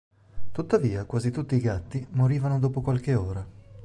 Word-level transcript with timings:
Tuttavia 0.51 1.05
quasi 1.05 1.29
tutti 1.29 1.53
i 1.53 1.59
gatti 1.59 2.03
morivano 2.13 2.57
dopo 2.57 2.81
qualche 2.81 3.13
ora. 3.13 3.45